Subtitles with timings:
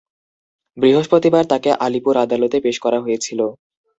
[0.77, 3.39] বৃহস্পতিবার তাঁকে আলিপুর আদালতে পেশ করা হয়েছিল।